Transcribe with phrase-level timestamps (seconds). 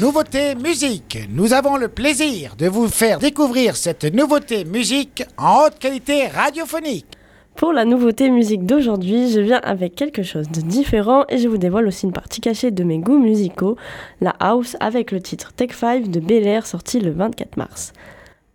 [0.00, 1.18] Nouveauté musique.
[1.28, 7.04] Nous avons le plaisir de vous faire découvrir cette nouveauté musique en haute qualité radiophonique.
[7.54, 11.58] Pour la nouveauté musique d'aujourd'hui, je viens avec quelque chose de différent et je vous
[11.58, 13.76] dévoile aussi une partie cachée de mes goûts musicaux,
[14.22, 17.92] la house avec le titre Tech 5 de Bel Air sorti le 24 mars.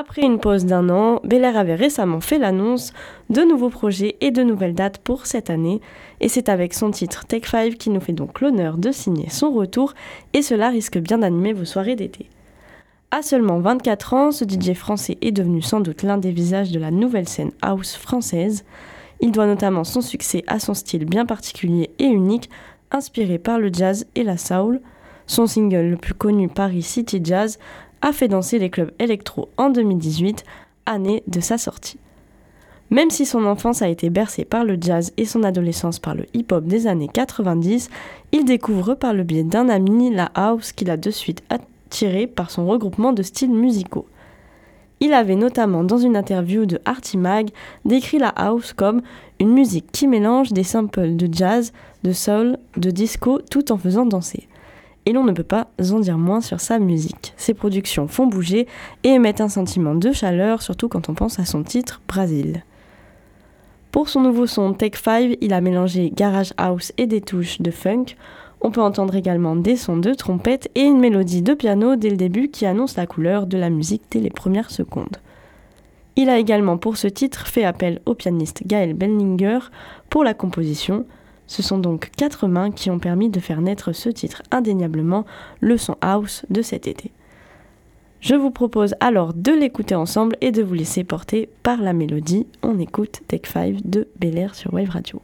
[0.00, 2.92] Après une pause d'un an, Bel Air avait récemment fait l'annonce
[3.30, 5.80] de nouveaux projets et de nouvelles dates pour cette année,
[6.20, 9.50] et c'est avec son titre Tech 5 qui nous fait donc l'honneur de signer son
[9.50, 9.94] retour,
[10.34, 12.30] et cela risque bien d'animer vos soirées d'été.
[13.10, 16.78] À seulement 24 ans, ce DJ français est devenu sans doute l'un des visages de
[16.78, 18.64] la nouvelle scène house française.
[19.18, 22.50] Il doit notamment son succès à son style bien particulier et unique,
[22.92, 24.80] inspiré par le jazz et la soul.
[25.26, 27.58] Son single le plus connu, Paris City Jazz,
[28.02, 30.44] a fait danser les clubs électro en 2018,
[30.86, 31.98] année de sa sortie.
[32.90, 36.24] Même si son enfance a été bercée par le jazz et son adolescence par le
[36.32, 37.90] hip-hop des années 90,
[38.32, 42.50] il découvre par le biais d'un ami la house qu'il a de suite attiré par
[42.50, 44.06] son regroupement de styles musicaux.
[45.00, 47.50] Il avait notamment dans une interview de Artie Mag
[47.84, 49.02] décrit la house comme
[49.38, 54.06] une musique qui mélange des samples de jazz, de soul, de disco tout en faisant
[54.06, 54.48] danser
[55.08, 57.32] et l'on ne peut pas en dire moins sur sa musique.
[57.38, 58.66] Ses productions font bouger
[59.04, 62.62] et émettent un sentiment de chaleur, surtout quand on pense à son titre Brasil.
[63.90, 67.70] Pour son nouveau son Tech 5, il a mélangé garage house et des touches de
[67.70, 68.04] funk.
[68.60, 72.18] On peut entendre également des sons de trompette et une mélodie de piano dès le
[72.18, 75.16] début qui annonce la couleur de la musique dès les premières secondes.
[76.16, 79.60] Il a également pour ce titre fait appel au pianiste Gaël Bellinger
[80.10, 81.06] pour la composition,
[81.48, 85.26] ce sont donc quatre mains qui ont permis de faire naître ce titre indéniablement
[85.60, 87.10] le son house de cet été.
[88.20, 92.46] Je vous propose alors de l'écouter ensemble et de vous laisser porter par la mélodie.
[92.62, 95.20] On écoute Tech 5 de Bel Air sur Wave Radio.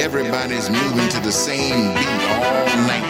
[0.00, 3.06] Everybody's moving to the same beat all night.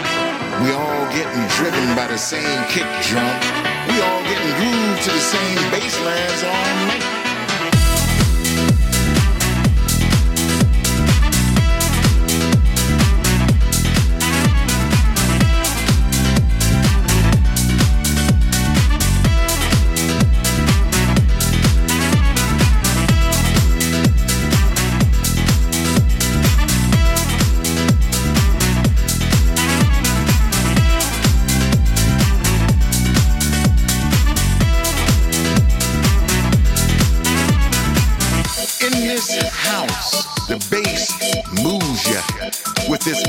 [0.62, 3.40] We all getting driven by the same kick drum.
[3.88, 7.23] We all getting grooved to the same bass lines all night.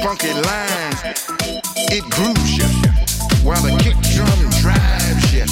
[0.06, 0.96] Funky line,
[1.90, 2.70] it grooves you.
[3.44, 5.46] While the kick drum drives you.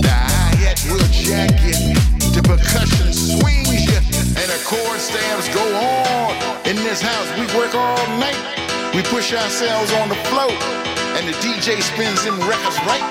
[0.00, 1.94] The hi-hat will jack you.
[2.30, 3.98] The percussion swings you.
[4.38, 6.34] And the chord stabs go on.
[6.66, 8.38] In this house, we work all night.
[8.94, 10.54] We push ourselves on the floor.
[11.18, 13.04] And the DJ spins them records right.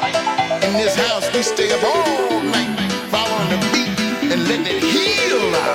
[0.63, 2.71] In this house, we stay up all night.
[3.11, 5.69] Following the beat and letting it heal our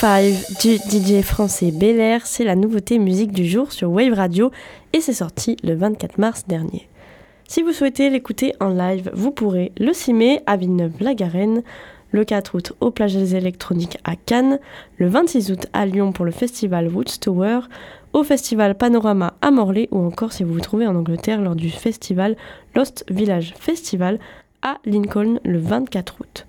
[0.00, 4.52] 5 du DJ français Bel Air, c'est la nouveauté musique du jour sur Wave Radio
[4.92, 6.88] et c'est sorti le 24 mars dernier.
[7.48, 11.64] Si vous souhaitez l'écouter en live, vous pourrez le 6 mai à Villeneuve-la-Garenne,
[12.12, 14.60] le 4 août au Plages électroniques à Cannes,
[14.98, 17.62] le 26 août à Lyon pour le festival Woodstower,
[18.12, 21.70] au festival Panorama à Morlaix ou encore si vous vous trouvez en Angleterre lors du
[21.70, 22.36] festival
[22.76, 24.20] Lost Village Festival
[24.62, 26.46] à Lincoln le 24 août.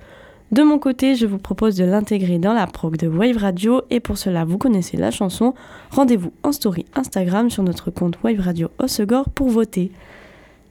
[0.52, 4.00] De mon côté, je vous propose de l'intégrer dans la prog de Wave Radio et
[4.00, 5.54] pour cela, vous connaissez la chanson.
[5.92, 9.92] Rendez-vous en story Instagram sur notre compte Wave Radio Osegor pour voter.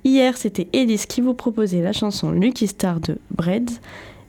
[0.02, 3.78] Hier, c'était Elise qui vous proposait la chanson Lucky Star de Breads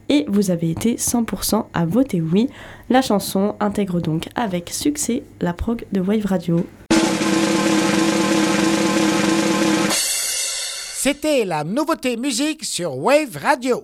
[0.08, 2.48] et vous avez été 100% à voter oui.
[2.88, 6.64] La chanson intègre donc avec succès la prog de Wave Radio.
[10.94, 13.82] C'était la nouveauté musique sur Wave Radio.